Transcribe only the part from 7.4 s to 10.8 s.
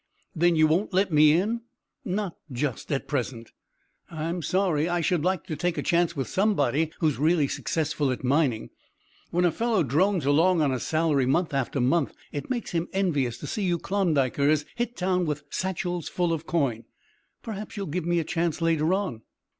successful at mining. When a fellow drones along on a